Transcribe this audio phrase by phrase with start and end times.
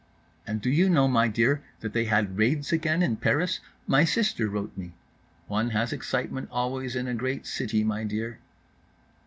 [0.47, 3.59] "And do you know, my dear, that they had raids again in Paris?
[3.85, 8.39] My sister wrote me."—"One has excitement always in a great city, my dear."